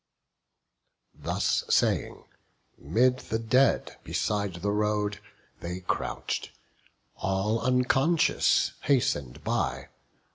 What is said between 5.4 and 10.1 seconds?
They crouch'd; he, all unconscious, hasten'd by.